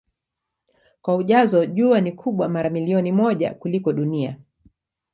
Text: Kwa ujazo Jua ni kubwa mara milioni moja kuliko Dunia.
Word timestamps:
Kwa 1.01 1.15
ujazo 1.15 1.65
Jua 1.65 2.01
ni 2.01 2.11
kubwa 2.11 2.49
mara 2.49 2.69
milioni 2.69 3.11
moja 3.11 3.53
kuliko 3.53 3.93
Dunia. 3.93 4.37